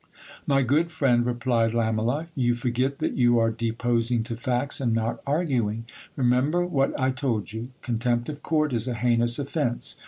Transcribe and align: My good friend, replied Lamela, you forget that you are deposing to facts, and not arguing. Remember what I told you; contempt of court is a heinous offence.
My 0.47 0.63
good 0.63 0.89
friend, 0.89 1.23
replied 1.27 1.75
Lamela, 1.75 2.25
you 2.33 2.55
forget 2.55 2.97
that 2.97 3.13
you 3.13 3.37
are 3.37 3.51
deposing 3.51 4.23
to 4.23 4.35
facts, 4.35 4.81
and 4.81 4.95
not 4.95 5.21
arguing. 5.27 5.85
Remember 6.15 6.65
what 6.65 6.99
I 6.99 7.11
told 7.11 7.53
you; 7.53 7.69
contempt 7.83 8.27
of 8.27 8.41
court 8.41 8.73
is 8.73 8.87
a 8.87 8.95
heinous 8.95 9.37
offence. 9.37 9.97